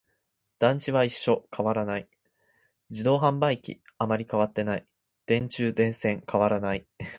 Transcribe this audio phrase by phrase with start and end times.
[0.57, 2.09] 団地は一緒、変わらない。
[2.89, 4.87] 自動販売機、あまり変わっていない。
[5.27, 6.87] 電柱、電線、変わらない。